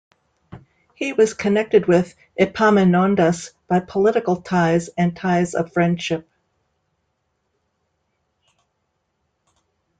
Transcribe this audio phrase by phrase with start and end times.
[0.95, 6.27] He was connected with Epaminondas by political ties and ties of friendship.